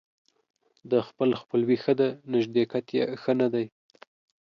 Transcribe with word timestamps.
د 0.91 0.93
خپل 1.07 1.29
خپلوي 1.41 1.77
ښه 1.83 1.93
ده، 1.99 2.07
نژدېکت 2.33 2.85
يې 2.97 3.03
ښه 3.21 3.33
نه 3.41 3.47
دى. 3.53 3.65